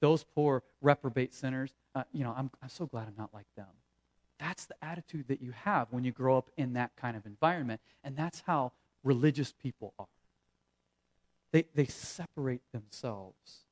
[0.00, 3.66] Those poor reprobate sinners, uh, you know, I'm, I'm so glad I'm not like them.
[4.38, 7.80] That's the attitude that you have when you grow up in that kind of environment,
[8.04, 10.06] and that's how religious people are.
[11.50, 13.64] They, they separate themselves.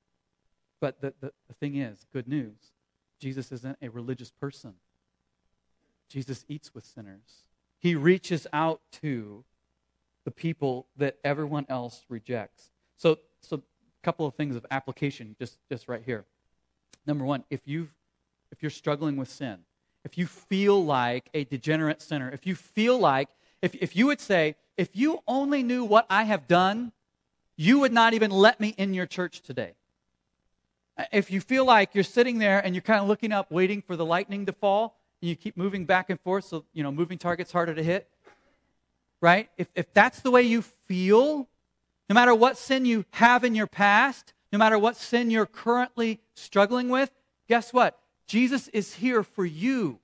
[0.80, 2.72] But the, the, the thing is, good news
[3.18, 4.74] Jesus isn't a religious person.
[6.08, 7.44] Jesus eats with sinners.
[7.78, 9.44] He reaches out to
[10.26, 12.68] the people that everyone else rejects.
[12.96, 13.60] So, so a
[14.02, 16.24] couple of things of application just, just right here.
[17.06, 17.88] Number one, if you
[18.50, 19.58] if you're struggling with sin,
[20.04, 23.28] if you feel like a degenerate sinner, if you feel like
[23.62, 26.92] if, if you would say, if you only knew what I have done,
[27.56, 29.74] you would not even let me in your church today.
[30.98, 33.80] Uh, if you feel like you're sitting there and you're kind of looking up, waiting
[33.80, 36.90] for the lightning to fall, and you keep moving back and forth, so you know
[36.90, 38.08] moving target's harder to hit,
[39.20, 39.48] right?
[39.56, 41.48] If, if that's the way you feel,
[42.08, 46.20] no matter what sin you have in your past, no matter what sin you're currently
[46.34, 47.10] struggling with,
[47.48, 47.98] guess what?
[48.26, 50.00] Jesus is here for you.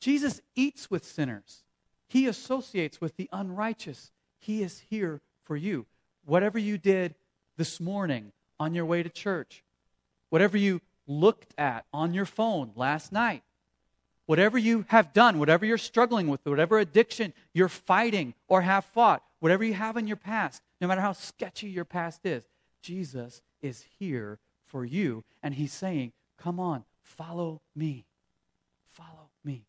[0.00, 1.64] Jesus eats with sinners,
[2.08, 4.12] He associates with the unrighteous.
[4.38, 5.86] He is here for you.
[6.24, 7.14] Whatever you did
[7.56, 9.64] this morning on your way to church,
[10.30, 13.42] whatever you looked at on your phone last night,
[14.26, 19.22] Whatever you have done, whatever you're struggling with, whatever addiction you're fighting or have fought,
[19.38, 22.44] whatever you have in your past, no matter how sketchy your past is,
[22.82, 25.24] Jesus is here for you.
[25.42, 28.04] And he's saying, Come on, follow me.
[28.92, 29.64] Follow me.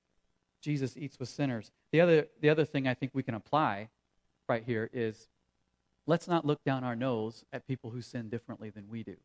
[0.61, 1.71] Jesus eats with sinners.
[1.91, 3.89] The other, the other thing I think we can apply
[4.49, 5.27] right here is
[6.05, 9.15] let's not look down our nose at people who sin differently than we do.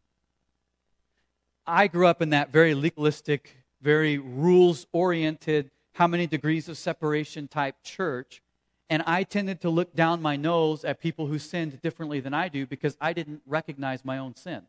[1.67, 7.49] I grew up in that very legalistic very rules oriented, how many degrees of separation
[7.49, 8.41] type church.
[8.89, 12.49] And I tended to look down my nose at people who sinned differently than I
[12.49, 14.63] do because I didn't recognize my own sin.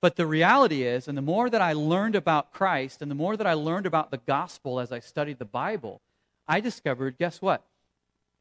[0.00, 3.36] But the reality is, and the more that I learned about Christ and the more
[3.36, 6.00] that I learned about the gospel as I studied the Bible,
[6.46, 7.64] I discovered guess what?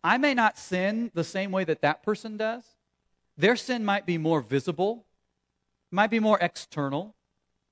[0.04, 2.64] I may not sin the same way that that person does.
[3.38, 5.06] Their sin might be more visible,
[5.92, 7.16] might be more external,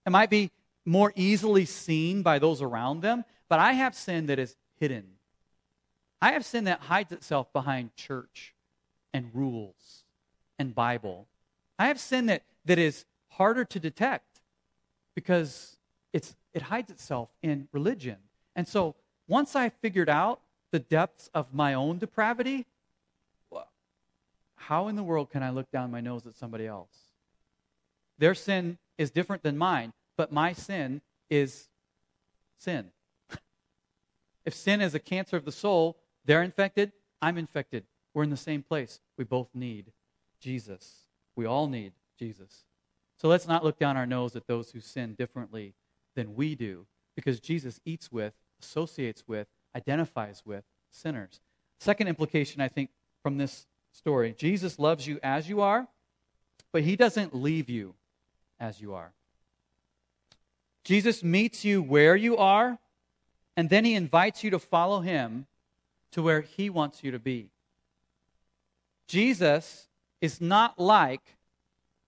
[0.05, 0.51] it might be
[0.85, 5.05] more easily seen by those around them, but I have sin that is hidden.
[6.21, 8.53] I have sin that hides itself behind church
[9.13, 10.03] and rules
[10.57, 11.27] and Bible.
[11.77, 14.41] I have sin that, that is harder to detect
[15.15, 15.77] because
[16.11, 18.17] it's, it hides itself in religion.
[18.55, 18.95] And so
[19.27, 20.41] once I figured out
[20.71, 22.65] the depths of my own depravity,
[24.55, 26.95] how in the world can I look down my nose at somebody else?
[28.17, 31.69] Their sin is different than mine, but my sin is
[32.57, 32.91] sin.
[34.45, 37.85] if sin is a cancer of the soul, they're infected, I'm infected.
[38.13, 38.99] We're in the same place.
[39.17, 39.91] We both need
[40.39, 41.07] Jesus.
[41.35, 42.65] We all need Jesus.
[43.17, 45.73] So let's not look down our nose at those who sin differently
[46.15, 51.39] than we do, because Jesus eats with, associates with, identifies with sinners.
[51.79, 52.89] Second implication, I think,
[53.21, 55.87] from this story Jesus loves you as you are,
[56.71, 57.95] but he doesn't leave you
[58.59, 59.13] as you are.
[60.83, 62.79] Jesus meets you where you are,
[63.55, 65.47] and then he invites you to follow him
[66.11, 67.49] to where he wants you to be.
[69.07, 69.87] Jesus
[70.21, 71.37] is not like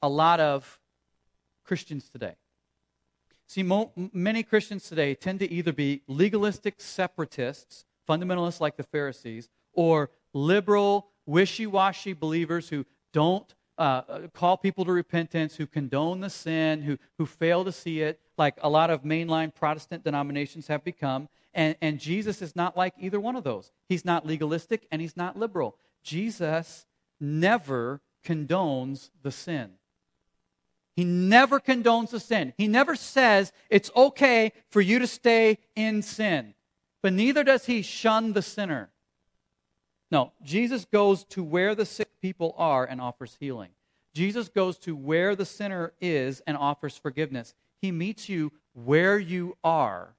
[0.01, 0.79] a lot of
[1.63, 2.35] Christians today.
[3.47, 9.49] See, mo- many Christians today tend to either be legalistic separatists, fundamentalists like the Pharisees,
[9.73, 16.29] or liberal, wishy washy believers who don't uh, call people to repentance, who condone the
[16.29, 20.83] sin, who, who fail to see it, like a lot of mainline Protestant denominations have
[20.83, 21.29] become.
[21.53, 23.71] And, and Jesus is not like either one of those.
[23.87, 25.77] He's not legalistic and he's not liberal.
[26.03, 26.85] Jesus
[27.19, 29.71] never condones the sin.
[30.95, 32.53] He never condones the sin.
[32.57, 36.53] He never says it's okay for you to stay in sin.
[37.01, 38.89] But neither does he shun the sinner.
[40.15, 43.71] No, Jesus goes to where the sick people are and offers healing.
[44.13, 47.53] Jesus goes to where the sinner is and offers forgiveness.
[47.81, 50.15] He meets you where you are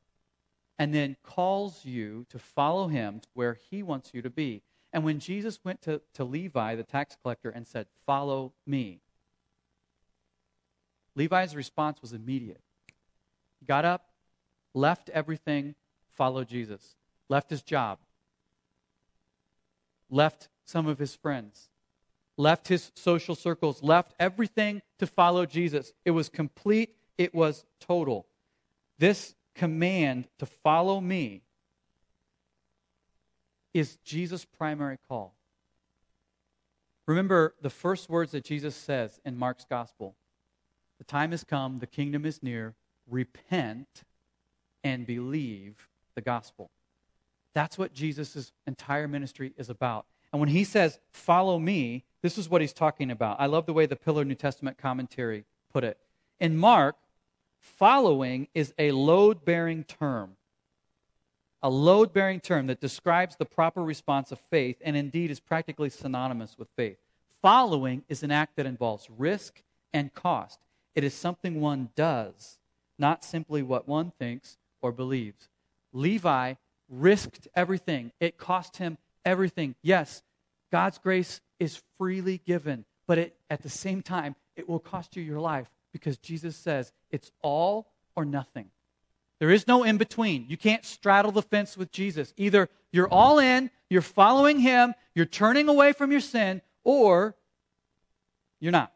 [0.79, 4.61] and then calls you to follow him to where he wants you to be.
[4.93, 9.01] And when Jesus went to, to Levi, the tax collector, and said, Follow me,
[11.15, 12.61] Levi's response was immediate.
[13.61, 14.11] He got up,
[14.75, 15.75] left everything,
[16.13, 16.97] followed Jesus,
[17.31, 17.97] left his job,
[20.11, 21.69] left some of his friends,
[22.37, 25.93] left his social circles, left everything to follow Jesus.
[26.05, 28.27] It was complete, it was total.
[28.99, 31.43] This command to follow me
[33.73, 35.35] is Jesus' primary call.
[37.07, 40.17] Remember the first words that Jesus says in Mark's gospel
[40.99, 42.75] The time has come, the kingdom is near.
[43.09, 44.03] Repent
[44.83, 46.71] and believe the gospel.
[47.57, 50.05] That's what Jesus' entire ministry is about.
[50.31, 53.41] And when he says, Follow me, this is what he's talking about.
[53.41, 55.97] I love the way the Pillar New Testament commentary put it.
[56.39, 56.97] In Mark,
[57.59, 60.37] following is a load bearing term.
[61.63, 65.89] A load bearing term that describes the proper response of faith and indeed is practically
[65.89, 66.99] synonymous with faith.
[67.41, 69.63] Following is an act that involves risk
[69.95, 70.59] and cost.
[70.95, 72.59] It is something one does,
[72.99, 75.49] not simply what one thinks or believes.
[75.95, 76.53] Levi
[76.89, 79.75] risked everything, it cost him everything.
[79.83, 80.23] Yes,
[80.71, 85.23] God's grace is freely given, but it, at the same time, it will cost you
[85.23, 88.71] your life because Jesus says it's all or nothing.
[89.39, 90.47] There is no in between.
[90.49, 92.33] You can't straddle the fence with Jesus.
[92.37, 97.37] Either you're all in, you're following him, you're turning away from your sin, or
[98.61, 98.93] you're not.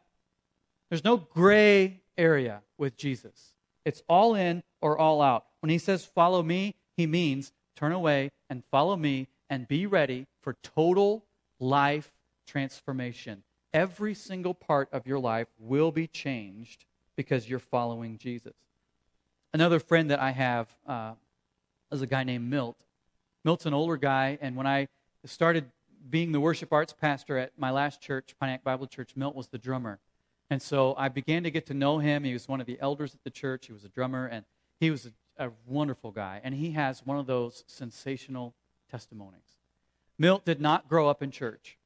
[0.88, 3.52] There's no gray area with Jesus.
[3.84, 5.44] It's all in or all out.
[5.60, 10.26] When he says follow me, he means turn away and follow me and be ready
[10.42, 11.24] for total
[11.58, 12.12] life
[12.46, 13.42] transformation.
[13.72, 16.84] Every single part of your life will be changed
[17.16, 18.52] because you're following Jesus.
[19.54, 21.12] Another friend that I have uh,
[21.90, 22.76] is a guy named Milt.
[23.44, 24.86] Milt's an older guy, and when I
[25.24, 25.64] started
[26.08, 29.58] being the worship arts pastor at my last church, Pontiac Bible Church, Milt was the
[29.58, 29.98] drummer.
[30.50, 32.24] And so I began to get to know him.
[32.24, 33.66] He was one of the elders at the church.
[33.66, 34.44] He was a drummer, and
[34.78, 36.40] he was a, a wonderful guy.
[36.44, 38.54] And he has one of those sensational
[38.90, 39.56] testimonies.
[40.18, 41.78] Milt did not grow up in church.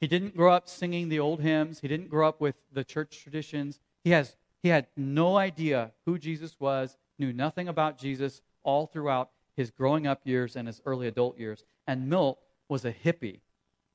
[0.00, 1.80] He didn't grow up singing the old hymns.
[1.80, 3.80] He didn't grow up with the church traditions.
[4.02, 9.28] He has he had no idea who Jesus was, knew nothing about Jesus all throughout
[9.54, 11.64] his growing up years and his early adult years.
[11.86, 13.40] And Milt was a hippie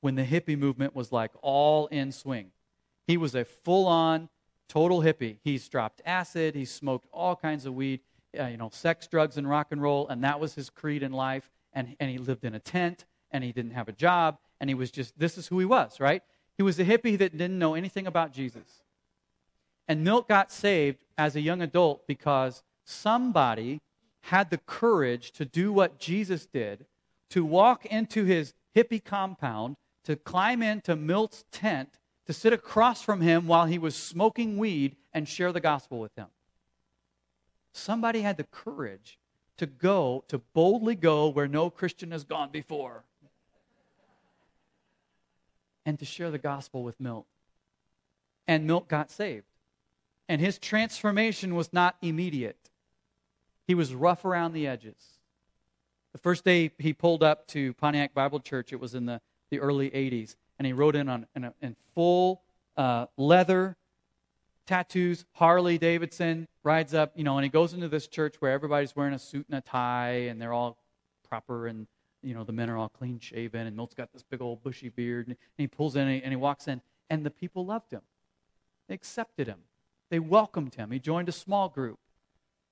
[0.00, 2.52] when the hippie movement was like all in swing.
[3.08, 4.28] He was a full on,
[4.68, 5.38] total hippie.
[5.42, 8.00] He's dropped acid, he smoked all kinds of weed,
[8.38, 11.12] uh, you know, sex, drugs, and rock and roll, and that was his creed in
[11.12, 11.50] life.
[11.72, 14.74] And, and he lived in a tent, and he didn't have a job, and he
[14.74, 16.22] was just, this is who he was, right?
[16.56, 18.82] He was a hippie that didn't know anything about Jesus.
[19.88, 23.80] And Milt got saved as a young adult because somebody
[24.22, 26.86] had the courage to do what Jesus did,
[27.30, 33.20] to walk into his hippie compound, to climb into Milt's tent, to sit across from
[33.20, 36.26] him while he was smoking weed and share the gospel with him.
[37.72, 39.18] Somebody had the courage
[39.56, 43.04] to go, to boldly go where no Christian has gone before,
[45.84, 47.26] and to share the gospel with Milt.
[48.46, 49.46] And Milt got saved.
[50.28, 52.70] And his transformation was not immediate,
[53.66, 55.18] he was rough around the edges.
[56.12, 59.60] The first day he pulled up to Pontiac Bible Church, it was in the, the
[59.60, 62.42] early 80s, and he rode in on in, a, in full
[62.76, 63.76] uh, leather,
[64.66, 68.94] tattoos, Harley Davidson, rides up, you know, and he goes into this church where everybody's
[68.94, 70.78] wearing a suit and a tie, and they're all
[71.28, 71.86] proper, and,
[72.22, 74.88] you know, the men are all clean shaven, and Milt's got this big old bushy
[74.88, 77.92] beard, and, he pulls in and he, and he walks in, and the people loved
[77.92, 78.02] him.
[78.88, 79.60] They accepted him.
[80.10, 80.90] They welcomed him.
[80.90, 81.98] He joined a small group.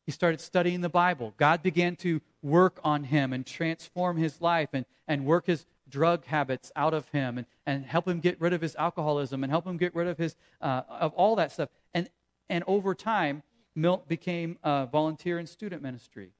[0.04, 1.34] He started studying the Bible.
[1.36, 6.24] God began to work on him and transform his life and, and work his drug
[6.24, 9.66] habits out of him and, and help him get rid of his alcoholism and help
[9.66, 11.68] him get rid of his uh, of all that stuff.
[11.94, 12.08] And
[12.48, 13.42] and over time,
[13.78, 16.30] Milt became a volunteer in student ministry,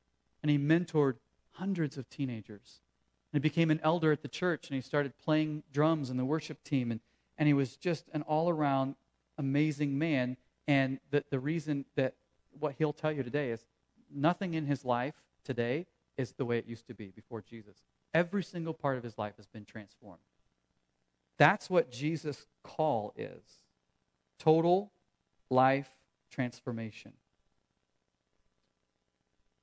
[0.43, 1.15] and he mentored
[1.53, 2.81] hundreds of teenagers.
[3.33, 6.25] And he became an elder at the church, and he started playing drums in the
[6.25, 7.01] worship team, and,
[7.37, 8.97] and he was just an all around
[9.39, 10.37] amazing man
[10.69, 12.15] and the, the reason that
[12.61, 13.65] what he'll tell you today is
[14.15, 15.87] nothing in his life today
[16.19, 17.77] is the way it used to be before Jesus.
[18.13, 20.21] Every single part of his life has been transformed.
[21.39, 23.43] That's what Jesus' call is
[24.39, 24.93] total
[25.49, 25.89] life
[26.31, 27.13] transformation.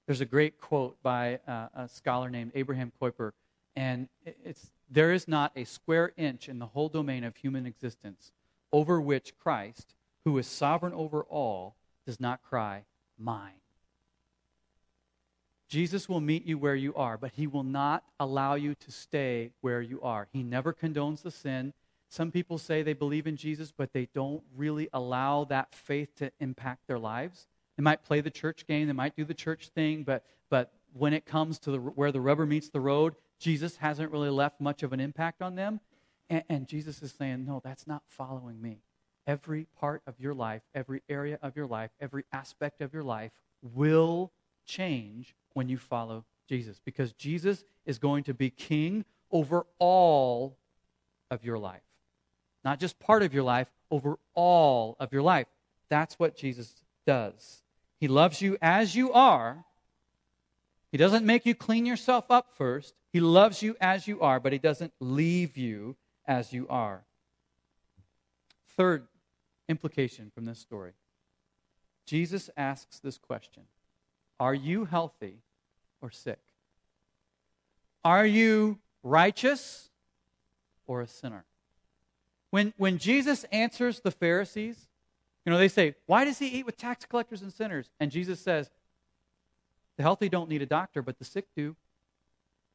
[0.05, 3.31] There's a great quote by uh, a scholar named Abraham Kuyper,
[3.75, 8.31] and it's there is not a square inch in the whole domain of human existence
[8.71, 9.95] over which Christ
[10.25, 11.75] who is sovereign over all,
[12.05, 12.83] does not cry,
[13.17, 13.53] Mine.
[15.69, 19.51] Jesus will meet you where you are, but he will not allow you to stay
[19.61, 20.27] where you are.
[20.33, 21.73] He never condones the sin.
[22.09, 26.31] Some people say they believe in Jesus, but they don't really allow that faith to
[26.39, 27.47] impact their lives.
[27.77, 31.13] They might play the church game, they might do the church thing, but, but when
[31.13, 34.81] it comes to the, where the rubber meets the road, Jesus hasn't really left much
[34.81, 35.81] of an impact on them.
[36.29, 38.79] And, and Jesus is saying, no, that's not following me.
[39.27, 43.31] Every part of your life, every area of your life, every aspect of your life
[43.61, 44.31] will
[44.65, 50.57] change when you follow Jesus because Jesus is going to be king over all
[51.31, 51.81] of your life.
[52.63, 55.47] Not just part of your life, over all of your life.
[55.89, 56.73] That's what Jesus
[57.05, 57.61] does.
[57.99, 59.65] He loves you as you are.
[60.91, 62.93] He doesn't make you clean yourself up first.
[63.11, 67.05] He loves you as you are, but He doesn't leave you as you are.
[68.77, 69.07] Third
[69.67, 70.93] implication from this story
[72.05, 73.63] Jesus asks this question
[74.39, 75.39] Are you healthy
[76.01, 76.39] or sick?
[78.03, 79.89] Are you righteous
[80.85, 81.45] or a sinner?
[82.51, 84.87] When, when Jesus answers the Pharisees,
[85.45, 87.89] you know, they say, Why does he eat with tax collectors and sinners?
[87.99, 88.69] And Jesus says,
[89.97, 91.75] The healthy don't need a doctor, but the sick do.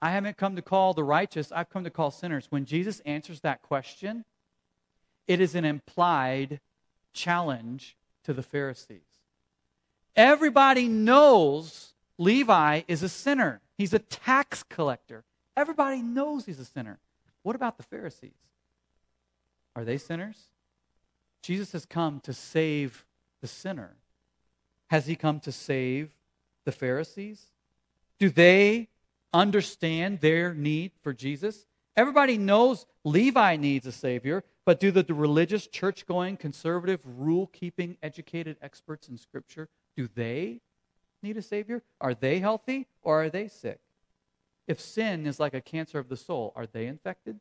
[0.01, 2.47] I haven't come to call the righteous, I've come to call sinners.
[2.51, 4.25] When Jesus answers that question,
[5.27, 6.61] it is an implied
[7.13, 9.01] challenge to the Pharisees.
[10.17, 15.25] Everybody knows Levi is a sinner, he's a tax collector.
[15.57, 16.99] Everybody knows he's a sinner.
[17.43, 18.31] What about the Pharisees?
[19.75, 20.37] Are they sinners?
[21.43, 23.05] Jesus has come to save
[23.41, 23.97] the sinner.
[24.89, 26.11] Has he come to save
[26.65, 27.47] the Pharisees?
[28.19, 28.89] Do they
[29.33, 31.67] understand their need for Jesus?
[31.97, 37.47] Everybody knows Levi needs a Savior, but do the, the religious, church going, conservative, rule
[37.47, 40.61] keeping, educated experts in Scripture, do they
[41.23, 41.83] need a Savior?
[42.01, 43.81] Are they healthy or are they sick?
[44.67, 47.41] If sin is like a cancer of the soul, are they infected?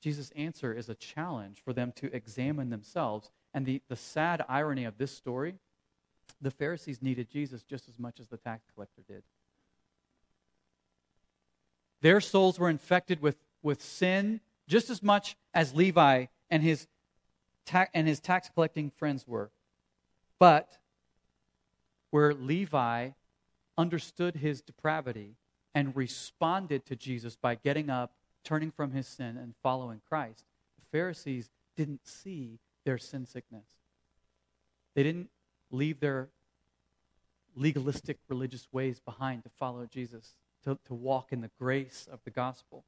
[0.00, 3.30] Jesus' answer is a challenge for them to examine themselves.
[3.52, 5.54] And the, the sad irony of this story
[6.40, 9.22] the Pharisees needed Jesus just as much as the tax collector did.
[12.00, 16.86] Their souls were infected with, with sin just as much as Levi and his,
[17.66, 19.50] ta- and his tax collecting friends were.
[20.38, 20.78] But
[22.10, 23.10] where Levi
[23.76, 25.36] understood his depravity
[25.74, 28.12] and responded to Jesus by getting up
[28.44, 30.44] turning from his sin and following Christ.
[30.78, 33.66] The Pharisees didn't see their sin sickness.
[34.94, 35.30] They didn't
[35.70, 36.28] leave their
[37.56, 40.34] legalistic religious ways behind to follow Jesus,
[40.64, 42.84] to, to walk in the grace of the gospel.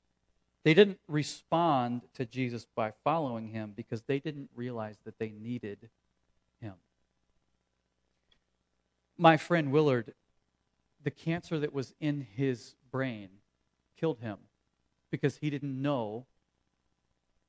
[0.64, 5.90] They didn't respond to Jesus by following him because they didn't realize that they needed
[6.60, 6.74] him.
[9.18, 10.14] My friend Willard,
[11.02, 13.28] the cancer that was in his brain
[13.96, 14.38] killed him
[15.12, 16.26] because he didn't know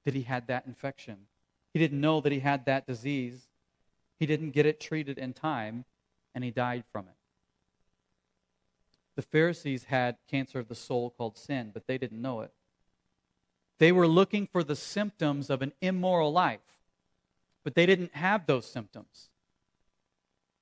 [0.05, 1.17] that he had that infection.
[1.73, 3.47] He didn't know that he had that disease.
[4.19, 5.85] He didn't get it treated in time,
[6.35, 7.15] and he died from it.
[9.15, 12.51] The Pharisees had cancer of the soul called sin, but they didn't know it.
[13.79, 16.59] They were looking for the symptoms of an immoral life,
[17.63, 19.29] but they didn't have those symptoms.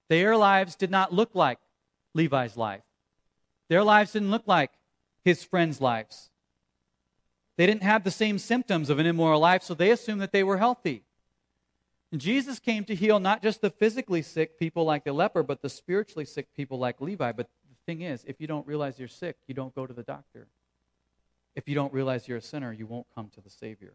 [0.08, 1.60] Their lives did not look like
[2.14, 2.84] Levi's life.
[3.70, 4.72] Their lives didn't look like
[5.24, 6.30] his friends' lives.
[7.62, 10.41] They didn't have the same symptoms of an immoral life, so they assumed that they
[10.41, 11.03] were healthy.
[12.12, 15.62] And Jesus came to heal not just the physically sick people like the leper, but
[15.62, 17.32] the spiritually sick people like Levi.
[17.34, 20.01] But the thing is, if you don't realize you're sick, you don't go to the
[20.01, 20.47] doctor.
[21.53, 23.93] If you don't realize you're a sinner, you won't come to the Savior.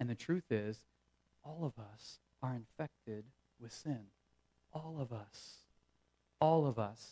[0.00, 0.78] And the truth is,
[1.44, 3.24] all of us are infected
[3.60, 4.04] with sin.
[4.72, 5.56] All of us.
[6.40, 7.10] All of us.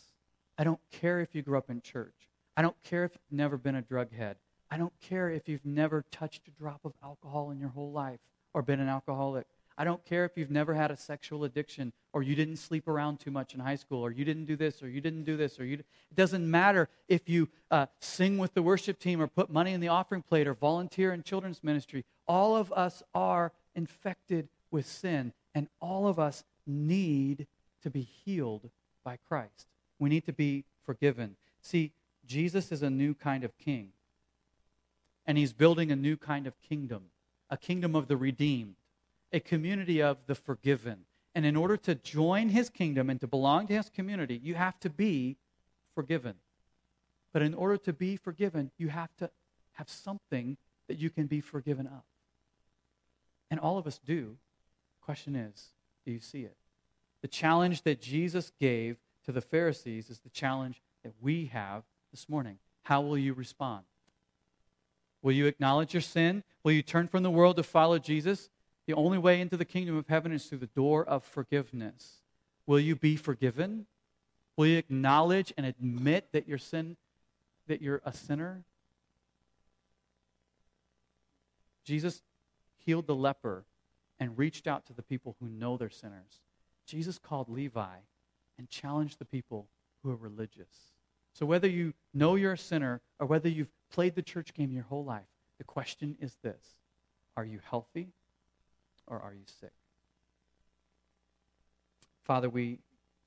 [0.57, 2.27] I don't care if you grew up in church.
[2.57, 4.37] I don't care if you've never been a drug head.
[4.71, 8.21] I don't care if you've never touched a drop of alcohol in your whole life
[8.53, 9.45] or been an alcoholic.
[9.77, 13.19] I don't care if you've never had a sexual addiction or you didn't sleep around
[13.19, 15.59] too much in high school or you didn't do this or you didn't do this
[15.59, 15.73] or you.
[15.73, 19.81] It doesn't matter if you uh, sing with the worship team or put money in
[19.81, 22.05] the offering plate or volunteer in children's ministry.
[22.25, 27.45] All of us are infected with sin and all of us need
[27.83, 28.69] to be healed
[29.03, 29.67] by Christ.
[29.99, 31.35] We need to be forgiven.
[31.61, 31.91] See,
[32.25, 33.89] Jesus is a new kind of king
[35.31, 37.03] and he's building a new kind of kingdom
[37.49, 38.75] a kingdom of the redeemed,
[39.31, 41.05] a community of the forgiven.
[41.33, 44.77] And in order to join his kingdom and to belong to his community, you have
[44.81, 45.37] to be
[45.95, 46.35] forgiven.
[47.31, 49.29] But in order to be forgiven, you have to
[49.73, 50.57] have something
[50.89, 52.03] that you can be forgiven of.
[53.49, 54.35] And all of us do.
[55.01, 55.71] Question is,
[56.05, 56.57] do you see it?
[57.21, 62.27] The challenge that Jesus gave to the Pharisees is the challenge that we have this
[62.27, 62.59] morning.
[62.83, 63.83] How will you respond?
[65.21, 66.43] Will you acknowledge your sin?
[66.63, 68.49] Will you turn from the world to follow Jesus?
[68.87, 72.21] The only way into the kingdom of heaven is through the door of forgiveness.
[72.65, 73.85] Will you be forgiven?
[74.57, 76.97] Will you acknowledge and admit that your sin
[77.67, 78.63] that you're a sinner?
[81.83, 82.21] Jesus
[82.77, 83.65] healed the leper
[84.19, 86.41] and reached out to the people who know they're sinners.
[86.85, 87.97] Jesus called Levi
[88.57, 89.67] and challenged the people
[90.03, 90.93] who are religious.
[91.33, 94.83] So, whether you know you're a sinner or whether you've played the church game your
[94.83, 95.27] whole life,
[95.57, 96.65] the question is this
[97.37, 98.09] Are you healthy
[99.07, 99.73] or are you sick?
[102.23, 102.79] Father, we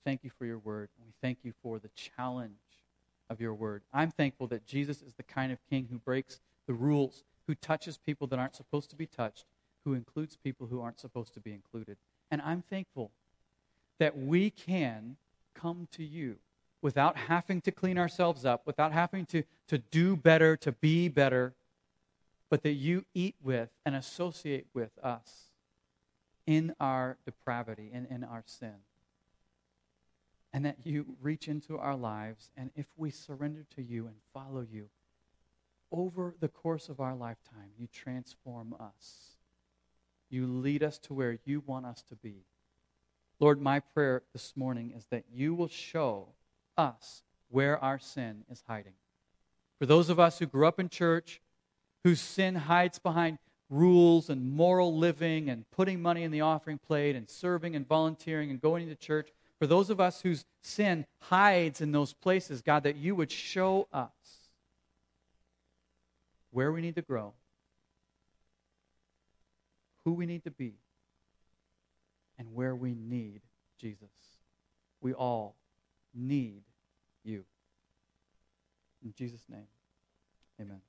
[0.04, 0.88] thank you for your word.
[1.04, 2.52] We thank you for the challenge
[3.30, 3.82] of your word.
[3.92, 7.98] I'm thankful that Jesus is the kind of king who breaks the rules, who touches
[7.98, 9.44] people that aren't supposed to be touched,
[9.84, 11.96] who includes people who aren't supposed to be included.
[12.30, 13.10] And I'm thankful
[13.98, 15.16] that we can
[15.54, 16.36] come to you
[16.84, 21.54] without having to clean ourselves up, without having to, to do better, to be better,
[22.50, 25.48] but that you eat with and associate with us
[26.46, 28.74] in our depravity and in our sin.
[30.52, 34.66] And that you reach into our lives, and if we surrender to you and follow
[34.70, 34.90] you,
[35.90, 39.36] over the course of our lifetime, you transform us.
[40.28, 42.44] You lead us to where you want us to be.
[43.40, 46.28] Lord, my prayer this morning is that you will show
[46.76, 48.94] us where our sin is hiding.
[49.78, 51.40] For those of us who grew up in church,
[52.04, 53.38] whose sin hides behind
[53.70, 58.50] rules and moral living and putting money in the offering plate and serving and volunteering
[58.50, 62.82] and going to church, for those of us whose sin hides in those places, God,
[62.82, 64.10] that you would show us
[66.50, 67.32] where we need to grow,
[70.04, 70.74] who we need to be,
[72.38, 73.40] and where we need
[73.80, 74.08] Jesus.
[75.00, 75.56] We all
[76.14, 76.62] need
[77.24, 77.44] you.
[79.02, 79.66] In Jesus' name,
[80.60, 80.80] amen.